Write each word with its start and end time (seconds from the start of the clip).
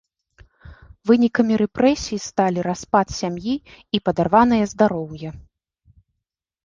Вынікамі 1.09 1.55
рэпрэсій 1.63 2.19
сталі 2.27 2.59
распад 2.69 3.07
сям'і 3.19 3.55
і 3.99 4.03
падарванае 4.09 4.61
здароўе. 4.73 5.29